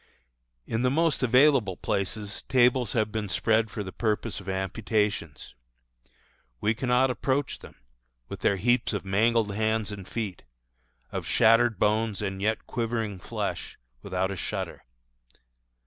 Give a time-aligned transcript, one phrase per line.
[0.65, 5.53] In the most available places tables have been spread for the purpose of amputations.
[6.59, 7.75] We cannot approach them,
[8.27, 10.41] with their heaps of mangled hands and feet,
[11.11, 14.83] of shattered bones and yet quivering flesh, without a shudder.